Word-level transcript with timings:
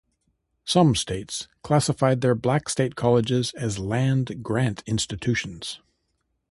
Some 0.65 0.95
states 0.95 1.47
classified 1.61 2.21
their 2.21 2.33
black 2.33 2.69
state 2.69 2.95
colleges 2.95 3.53
as 3.55 3.77
land 3.77 4.41
grant 4.41 4.81
institutions. 4.87 5.79